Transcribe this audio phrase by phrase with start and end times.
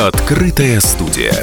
[0.00, 1.34] Открытая студия.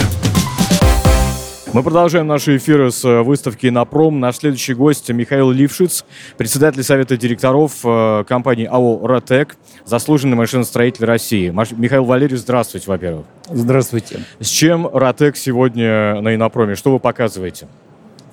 [1.73, 4.20] Мы продолжаем наши эфиры с э, выставки «Напром».
[4.20, 6.05] Наш следующий гость Михаил Лившиц,
[6.37, 11.49] председатель Совета директоров э, компании АО «Ротек», заслуженный машиностроитель России.
[11.49, 13.28] Михаил Валерьевич, здравствуйте, во-первых.
[13.47, 14.21] Здравствуйте.
[14.39, 16.74] С чем «Ротек» сегодня на «Инопроме»?
[16.74, 17.68] Что вы показываете?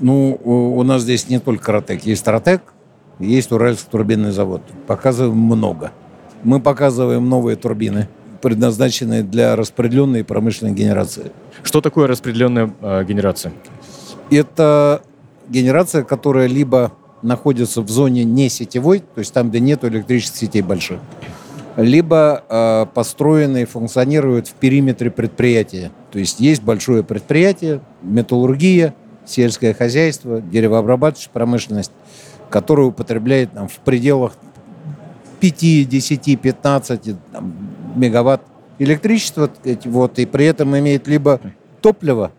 [0.01, 2.03] Ну, у нас здесь не только «Ротек».
[2.05, 2.63] Есть «Ротек»,
[3.19, 4.63] есть Уральский турбинный завод.
[4.87, 5.93] Показываем много.
[6.45, 8.09] Мы показываем новые турбины–
[8.45, 11.33] предназначенные для распределенной промышленной генерации.
[11.63, 13.55] Что такое распределенная э, генерация?
[14.31, 15.01] Это
[15.49, 20.61] генерация, которая либо находится в зоне не сетевой, то есть там, где нет электрических сетей
[20.61, 21.01] больших,
[21.79, 25.91] либо э, построены и функционируют в периметре предприятия.
[26.13, 31.93] То есть есть большое предприятие, металлургия, сельское хозяйство, деревообрабатывающая промышленность,
[32.51, 34.35] которая употребляет там, в пределах
[35.41, 37.55] 5, 10, 15, там,
[37.95, 38.43] мегаватт
[38.79, 39.51] электричества,
[39.85, 41.41] вот, и при этом имеет либо
[41.81, 42.33] топливо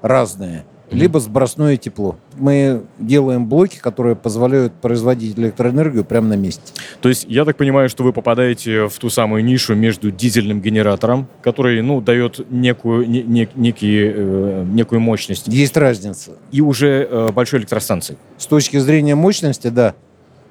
[0.00, 2.16] разное, либо сбросное тепло.
[2.36, 6.62] Мы делаем блоки, которые позволяют производить электроэнергию прямо на месте.
[7.00, 11.28] То есть я так понимаю, что вы попадаете в ту самую нишу между дизельным генератором,
[11.42, 15.48] который ну, дает некую, не, не, некие, э, некую мощность.
[15.48, 16.32] Есть разница.
[16.50, 18.16] И уже э, большой электростанции.
[18.38, 19.94] С точки зрения мощности, да.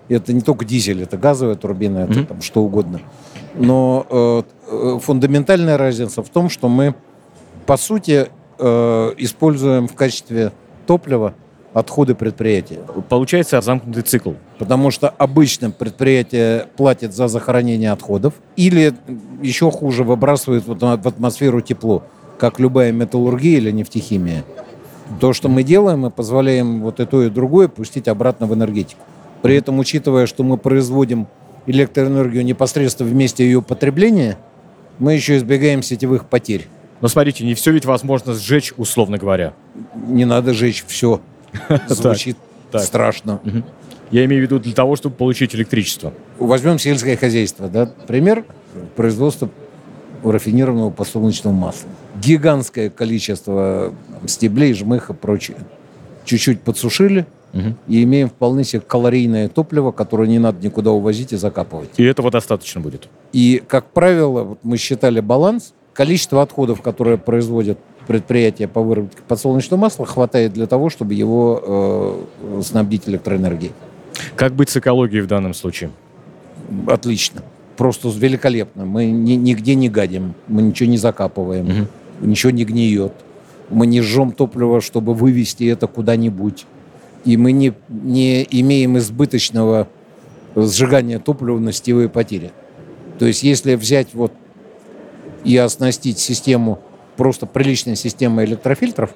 [0.09, 2.25] Это не только дизель, это газовая турбина, это mm-hmm.
[2.25, 3.01] там что угодно.
[3.55, 6.95] Но э, э, фундаментальная разница в том, что мы,
[7.65, 8.27] по сути,
[8.59, 10.51] э, используем в качестве
[10.87, 11.33] топлива
[11.73, 12.79] отходы предприятия.
[13.09, 14.33] Получается замкнутый цикл.
[14.57, 18.93] Потому что обычно предприятие платит за захоронение отходов или
[19.41, 22.03] еще хуже выбрасывает в атмосферу тепло,
[22.37, 24.43] как любая металлургия или нефтехимия.
[25.19, 29.01] То, что мы делаем, мы позволяем вот и то, и другое пустить обратно в энергетику.
[29.41, 31.27] При этом, учитывая, что мы производим
[31.65, 34.37] электроэнергию непосредственно в месте ее потребления,
[34.99, 36.67] мы еще избегаем сетевых потерь.
[37.01, 39.53] Но смотрите, не все ведь возможно сжечь, условно говоря.
[39.95, 41.21] Не надо сжечь все.
[41.87, 42.37] Звучит
[42.73, 43.41] страшно.
[44.11, 46.13] Я имею в виду для того, чтобы получить электричество.
[46.37, 47.67] Возьмем сельское хозяйство.
[47.69, 47.85] Да?
[48.07, 48.45] Пример
[48.95, 49.49] производства
[50.23, 51.89] рафинированного подсолнечного масла.
[52.21, 53.93] Гигантское количество
[54.27, 55.57] стеблей, жмыха и прочее.
[56.25, 57.75] Чуть-чуть подсушили– Угу.
[57.87, 61.89] И имеем вполне себе калорийное топливо, которое не надо никуда увозить и закапывать.
[61.97, 63.09] И этого достаточно будет?
[63.33, 69.81] И, как правило, вот мы считали баланс, количество отходов, которые производят предприятия по выработке подсолнечного
[69.81, 73.73] масла, хватает для того, чтобы его э, снабдить электроэнергией.
[74.35, 75.91] Как быть с экологией в данном случае?
[76.87, 77.41] Отлично.
[77.77, 78.85] Просто великолепно.
[78.85, 82.27] Мы ни, нигде не гадим, мы ничего не закапываем, угу.
[82.27, 83.13] ничего не гниет.
[83.69, 86.65] Мы не жжем топливо, чтобы вывести это куда-нибудь
[87.25, 89.87] и мы не, не имеем избыточного
[90.55, 92.51] сжигания топлива на сетевые потери.
[93.19, 94.33] То есть если взять вот
[95.43, 96.79] и оснастить систему,
[97.17, 99.11] просто приличной системой электрофильтров,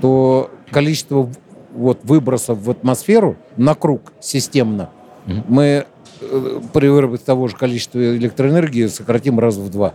[0.00, 1.30] то количество
[1.72, 4.90] вот выбросов в атмосферу на круг системно
[5.26, 5.44] mm-hmm.
[5.48, 5.86] мы
[6.20, 9.94] э, при выработке того же количества электроэнергии сократим раз в два.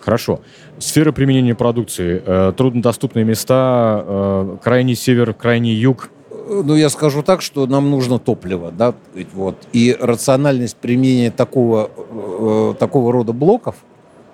[0.00, 0.40] Хорошо.
[0.78, 2.22] Сфера применения продукции.
[2.24, 6.10] Э, труднодоступные места, э, крайний север, крайний юг–
[6.50, 8.94] ну, я скажу так, что нам нужно топливо, да,
[9.34, 9.56] вот.
[9.72, 13.76] И рациональность применения такого, э, такого рода блоков–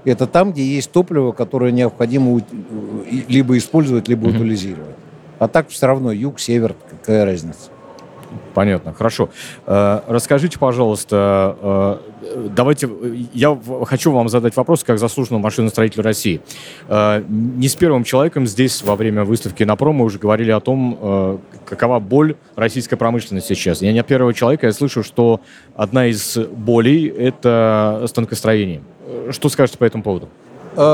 [0.06, 2.40] это там, где есть топливо, которое необходимо
[3.28, 4.94] либо использовать, либо утилизировать.
[5.38, 7.70] А так все равно юг, север, какая разница.
[8.54, 9.28] Понятно, хорошо.
[9.66, 12.88] Э, расскажите, пожалуйста, э, давайте,
[13.34, 16.40] я хочу вам задать вопрос как заслуженному машиностроителю России.
[16.88, 21.40] Э, не с первым человеком здесь во время выставки на промо уже говорили о том,
[21.66, 23.82] какова боль российской промышленности сейчас.
[23.82, 25.40] Я не от первого человека, я слышу, что
[25.74, 28.82] одна из болей– это станкостроение.
[29.30, 30.28] Что скажете по этому поводу?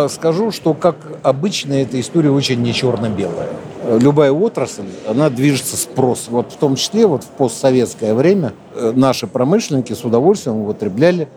[0.09, 3.49] Скажу, что, как обычно, эта история очень не черно-белая
[4.01, 6.29] любая отрасль, она движется спрос.
[6.29, 11.29] Вот в том числе вот в постсоветское время э, наши промышленники с удовольствием употребляли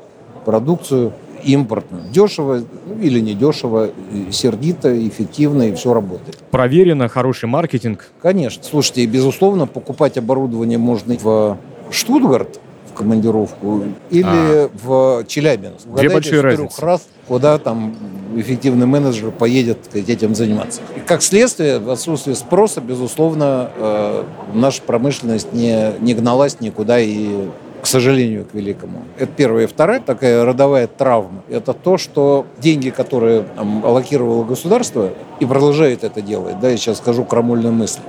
[0.45, 1.13] продукцию
[1.43, 2.03] импортную.
[2.11, 3.89] Дешево ну, или не дешево,
[4.31, 6.37] сердито, эффективно, и все работает.
[6.51, 8.09] Проверено, хороший маркетинг.
[8.21, 8.63] Конечно.
[8.63, 11.57] Слушайте, безусловно, покупать оборудование можно в
[11.91, 12.59] Штутгарт,
[12.95, 14.69] командировку или а.
[14.83, 15.85] в Челябинск.
[15.85, 16.81] Две большие разницы.
[16.81, 17.95] раз, куда там
[18.35, 20.81] эффективный менеджер поедет этим заниматься.
[20.95, 27.49] И как следствие, в отсутствии спроса, безусловно, э, наша промышленность не, не гналась никуда и
[27.85, 29.03] к сожалению, к великому.
[29.19, 29.65] Это первое.
[29.65, 31.43] И вторая такая родовая травма.
[31.47, 36.97] Это то, что деньги, которые там, аллокировало государство, и продолжает это делать, да, я сейчас
[36.97, 37.99] скажу крамольную мысль,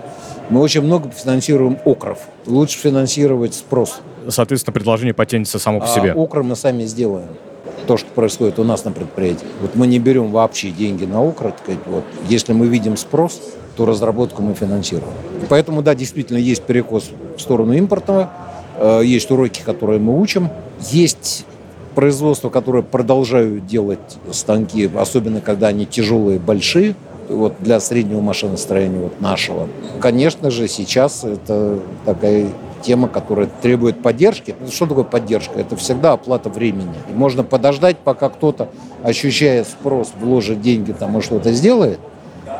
[0.49, 2.21] мы очень много финансируем окров.
[2.47, 4.01] Лучше финансировать спрос.
[4.29, 6.15] Соответственно, предложение потянется само по а себе.
[6.15, 7.29] окры мы сами сделаем.
[7.87, 9.47] то, что происходит у нас на предприятии.
[9.61, 11.55] Вот мы не берем вообще деньги на укрот.
[11.87, 12.05] Вот.
[12.29, 13.41] Если мы видим спрос,
[13.77, 15.13] то разработку мы финансируем.
[15.49, 18.31] Поэтому, да, действительно, есть перекос в сторону импортного,
[18.79, 20.49] э, есть уроки, которые мы учим,
[20.91, 21.45] есть
[21.95, 26.95] производства, которые продолжают делать станки, особенно когда они тяжелые, большие,
[27.29, 29.69] вот для среднего машиностроения вот нашего.
[30.01, 32.49] Конечно же, сейчас это такая
[32.83, 34.55] тема, которая требует поддержки.
[34.71, 35.59] Что такое поддержка?
[35.59, 36.95] Это всегда оплата времени.
[37.11, 38.69] И можно подождать, пока кто-то,
[39.03, 41.99] ощущая спрос, вложит деньги там и что-то сделает,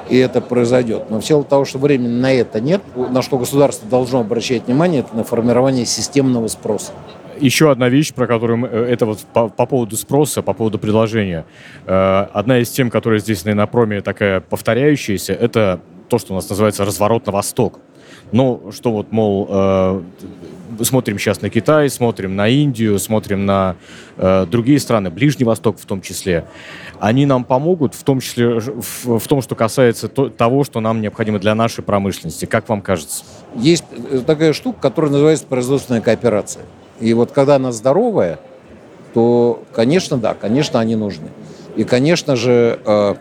[0.09, 1.11] и это произойдет.
[1.11, 5.01] Но в силу того, что времени на это нет, на что государство должно обращать внимание,
[5.01, 6.93] это на формирование системного спроса.
[7.39, 11.45] Еще одна вещь, про которую мы, это вот по, по поводу спроса, по поводу предложения.
[11.85, 16.49] Э, одна из тем, которая здесь на проме такая повторяющаяся, это то, что у нас
[16.49, 17.81] называется разворот на восток.
[18.33, 20.03] Ну, что вот, мол, э,
[20.83, 23.77] смотрим сейчас на Китай, смотрим на Индию, смотрим на
[24.17, 26.45] э, другие страны, Ближний Восток в том числе.
[26.99, 31.01] Они нам помогут, в том числе в, в том, что касается то, того, что нам
[31.01, 32.47] необходимо для нашей промышленности.
[32.47, 33.25] Как вам кажется?
[33.55, 33.85] Есть
[34.27, 36.65] такая штука, которая называется производственная кооперация.
[37.01, 38.39] И вот когда она здоровая,
[39.15, 41.29] то, конечно, да, конечно, они нужны.
[41.77, 43.15] И, конечно же, э,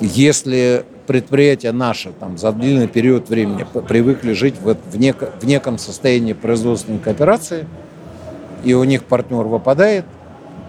[0.00, 5.78] если предприятия наши там, за длинный период времени привыкли жить в, в, нек, в неком
[5.78, 7.66] состоянии производственной кооперации,
[8.64, 10.04] и у них партнер выпадает,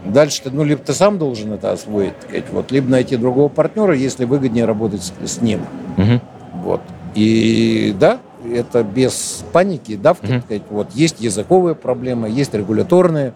[0.05, 2.13] дальше ты, ну, либо ты сам должен это освоить,
[2.51, 5.61] вот, либо найти другого партнера, если выгоднее работать с, с ним.
[5.97, 6.21] Угу.
[6.63, 6.81] Вот.
[7.15, 8.19] И да,
[8.53, 13.33] это без паники, давки, сказать, вот есть языковые проблемы, есть регуляторные,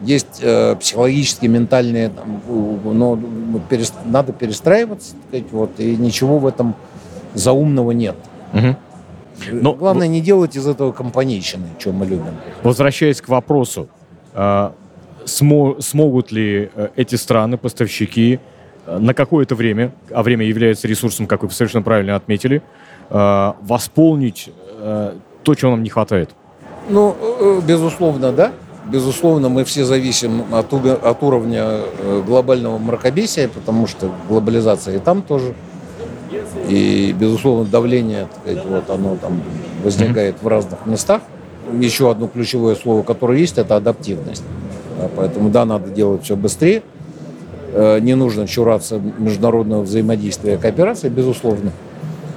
[0.00, 2.40] есть э, психологические, ментальные, там,
[2.84, 3.18] но
[3.68, 3.94] перест...
[4.04, 6.74] надо перестраиваться, сказать, вот, и ничего в этом
[7.34, 8.16] заумного нет.
[8.52, 8.76] Mm-hmm.
[9.52, 12.34] Но, Главное, не делать из этого компанейщины, что мы любим.
[12.62, 13.88] Возвращаясь к вопросу,
[14.34, 14.70] э,
[15.24, 18.38] смо- смогут ли э, эти страны, поставщики,
[18.86, 22.62] э, на какое-то время, а время является ресурсом, как вы совершенно правильно отметили,
[23.10, 25.12] Э, восполнить э,
[25.42, 26.30] то, чего нам не хватает?
[26.88, 28.52] Ну, э, безусловно, да.
[28.86, 31.80] Безусловно, мы все зависим от, от уровня
[32.26, 35.54] глобального мракобесия, потому что глобализация и там тоже.
[36.68, 39.42] И, безусловно, давление, сказать, вот оно там
[39.82, 41.22] возникает в разных местах.
[41.80, 44.44] Еще одно ключевое слово, которое есть, это адаптивность.
[44.98, 46.82] Да, поэтому, да, надо делать все быстрее.
[47.74, 51.72] Не нужно чураться международного взаимодействия и кооперации, безусловно.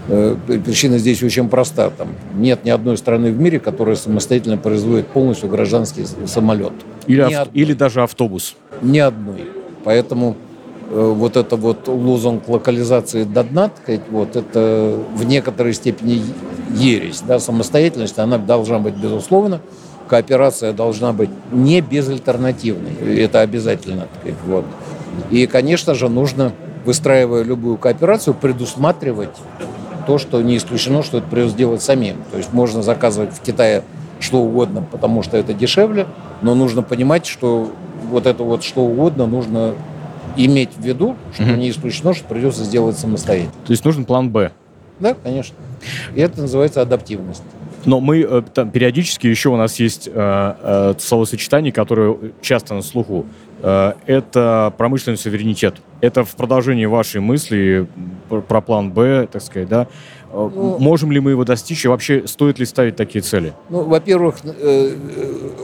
[0.10, 1.90] Э, причина здесь очень проста.
[1.90, 6.74] Там нет ни одной страны в мире, которая самостоятельно производит полностью гражданский самолет.
[7.08, 7.50] Или, ав...
[7.54, 8.56] или даже автобус.
[8.82, 9.46] Ни одной.
[9.84, 10.38] Поэтому
[10.90, 13.70] э, вот это вот лозунг локализации до дна,
[14.10, 16.22] вот это в некоторой степени
[16.74, 17.22] ересь.
[17.28, 17.40] Да?
[17.40, 19.62] Самостоятельность, она должна быть безусловно.
[20.08, 23.20] Кооперация должна быть не безальтернативной.
[23.20, 24.08] Это обязательно.
[24.46, 24.64] вот.
[25.32, 26.54] И, конечно же, нужно,
[26.86, 29.36] выстраивая любую кооперацию, предусматривать
[30.08, 32.18] то, что не исключено, что это придется делать самим.
[32.32, 33.84] То есть можно заказывать в Китае
[34.20, 36.08] что угодно, потому что это дешевле,
[36.42, 37.72] но нужно понимать, что
[38.10, 39.76] вот это вот что угодно нужно
[40.38, 41.52] иметь в виду, что угу.
[41.52, 43.52] не исключено, что придется сделать самостоятельно.
[43.66, 44.52] То есть нужен план «Б».
[45.00, 45.56] Да, конечно.
[46.16, 47.44] И это называется адаптивность.
[47.86, 52.82] Но мы э, там, периодически еще у нас есть э, э, словосочетание, которое часто на
[52.82, 53.26] слуху.
[53.62, 55.76] Э, это промышленный суверенитет.
[56.02, 57.88] Это в продолжении вашей мысли
[58.28, 59.88] про план Б, так сказать, да?
[60.32, 63.54] Э, ну, Можем ли мы его достичь и вообще стоит ли ставить такие цели?
[63.70, 64.96] Ну, во-первых, э,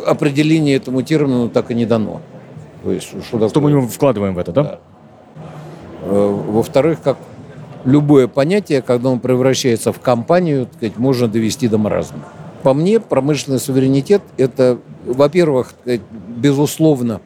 [0.05, 2.21] определение этому термину так и не дано.
[2.83, 4.63] То есть, что, что мы вкладываем в это, да?
[4.63, 4.79] да.
[6.05, 7.17] Во-вторых, как
[7.85, 12.19] любое понятие, когда он превращается в компанию, так сказать, можно довести до маразма.
[12.61, 15.73] По мне, промышленный суверенитет– это, во-первых,
[16.27, 17.21] безусловно,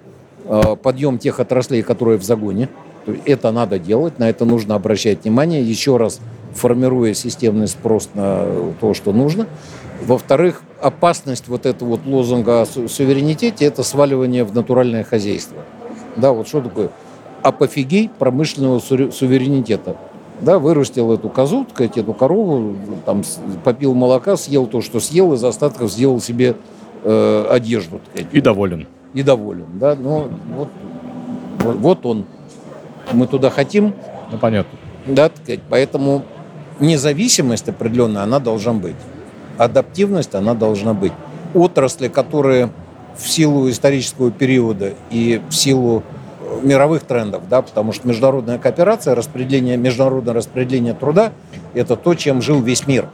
[0.49, 2.69] Э, подъем тех отраслей, которые в загоне.
[3.25, 6.19] Это надо делать, на это нужно обращать внимание, еще раз
[6.53, 8.45] формируя системный спрос на
[8.79, 9.47] то, что нужно.
[10.05, 15.57] Во-вторых, опасность вот этого вот лозунга о суверенитете– это сваливание в натуральное хозяйство.
[16.15, 16.89] Да, вот что такое
[17.43, 19.97] апофигей промышленного суверенитета.
[20.41, 23.23] Да, вырастил эту козу, сказать, эту корову, там,
[23.63, 26.55] попил молока, съел то, что съел, из остатков сделал себе
[27.03, 28.01] э, одежду.
[28.11, 28.27] Сказать.
[28.33, 28.87] И доволен
[29.17, 29.65] и доволен.
[29.79, 29.95] Да?
[29.95, 30.69] Но вот,
[31.59, 32.25] вот, вот он.
[33.11, 33.93] Мы туда хотим.
[34.31, 34.77] Ну, понятно.
[35.05, 35.31] Да,
[35.69, 36.23] поэтому
[36.79, 38.95] независимость определенная, она должна быть.
[39.57, 41.13] Адаптивность, она должна быть.
[41.53, 42.69] Отрасли, которые
[43.17, 46.03] в силу исторического периода и в силу
[46.61, 51.31] мировых трендов, да, потому что международная кооперация, распределение, международное распределение труда–
[51.73, 53.09] это то, чем жил весь мир.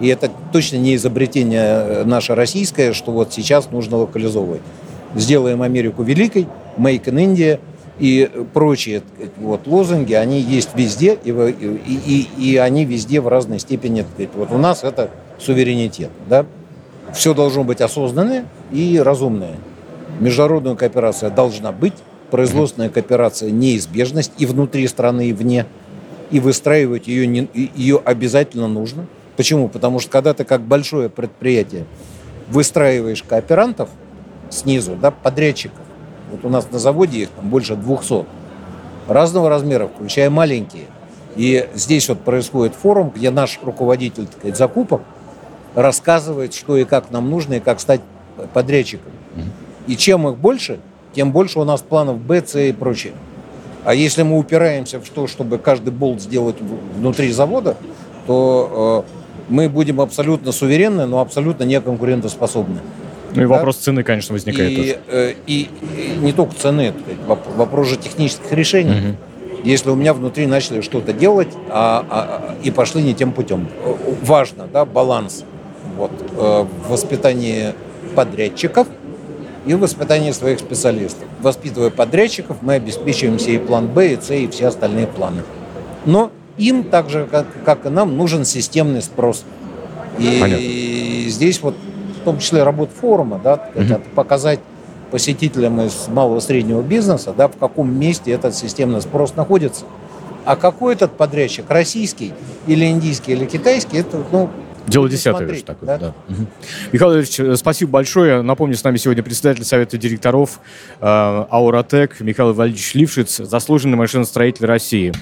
[0.00, 4.62] И это точно не изобретение наше российское, что вот сейчас нужно локализовывать
[5.14, 6.46] сделаем Америку великой,
[6.76, 7.60] Make in India,
[7.98, 9.02] и прочие
[9.36, 14.04] вот, лозунги, они есть везде, и, и, и, и они везде в разной степени.
[14.34, 16.10] Вот у нас это суверенитет.
[16.28, 16.46] Да?
[17.12, 19.54] Все должно быть осознанное и разумное.
[20.20, 21.94] Международная кооперация должна быть,
[22.30, 25.66] производственная кооперация неизбежность и внутри страны, и вне.
[26.30, 29.06] И выстраивать ее, не, ее обязательно нужно.
[29.36, 29.68] Почему?
[29.68, 31.84] Потому что когда ты как большое предприятие
[32.48, 33.88] выстраиваешь кооперантов
[34.50, 35.84] снизу, да, подрядчиков,
[36.34, 38.26] вот у нас на заводе их там больше 200,
[39.08, 40.84] разного размера, включая маленькие.
[41.36, 45.02] И здесь вот происходит форум, где наш руководитель так сказать, закупок
[45.74, 48.00] рассказывает, что и как нам нужно, и как стать
[48.52, 49.12] подрядчиком.
[49.86, 50.78] И чем их больше,
[51.14, 53.12] тем больше у нас планов Б, С и прочее.
[53.84, 56.56] А если мы упираемся в то, чтобы каждый болт сделать
[56.96, 57.76] внутри завода,
[58.26, 59.12] то э,
[59.48, 62.80] мы будем абсолютно суверенны, но абсолютно не конкурентоспособны.
[63.34, 63.54] Ну и да?
[63.54, 64.70] вопрос цены, конечно, возникает.
[64.70, 66.92] И, э, и, и не только цены,
[67.26, 68.98] вопрос же технических решений.
[68.98, 69.16] Угу.
[69.64, 73.68] Если у меня внутри начали что-то делать а, а, и пошли не тем путем.
[74.22, 75.44] Важно, да, баланс
[75.96, 77.72] вот, э, в воспитании
[78.14, 78.86] подрядчиков
[79.66, 81.24] и в воспитании своих специалистов.
[81.40, 85.42] Воспитывая подрядчиков, мы обеспечиваем себе и план Б, и С, и все остальные планы.
[86.04, 89.44] Но им, так же, как, как и нам, нужен системный спрос.
[90.18, 91.30] И Понятно.
[91.30, 91.74] здесь вот
[92.24, 94.00] том числе работа форума, да, угу.
[94.14, 94.60] показать
[95.10, 99.84] посетителям из малого и среднего бизнеса, да, в каком месте этот системный спрос находится.
[100.44, 102.32] А какой этот подрядчик, российский
[102.66, 104.50] или индийский или китайский, это ну,
[104.86, 105.86] Дело десятое же такое.
[105.86, 105.98] Да?
[105.98, 106.14] Да.
[106.28, 106.46] Угу.
[106.92, 108.42] Михаил Ильич, э, спасибо большое.
[108.42, 110.60] Напомню, с нами сегодня председатель Совета директоров
[111.00, 115.12] э, Ауратек Михаил Валерьевич Лившиц, заслуженный машиностроитель России.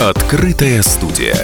[0.00, 1.36] Открытая студия.